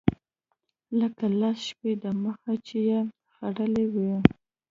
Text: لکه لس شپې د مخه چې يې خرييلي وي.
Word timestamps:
لکه 0.99 1.25
لس 1.39 1.57
شپې 1.67 1.91
د 2.03 2.05
مخه 2.23 2.53
چې 2.67 2.77
يې 2.89 2.99
خرييلي 3.33 3.85
وي. 3.93 4.13